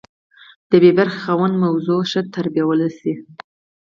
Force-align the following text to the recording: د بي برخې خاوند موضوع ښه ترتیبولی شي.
د 0.69 0.71
بي 0.81 0.91
برخې 0.97 1.19
خاوند 1.25 1.55
موضوع 1.63 2.01
ښه 2.11 2.21
ترتیبولی 2.33 2.89
شي. 2.99 3.13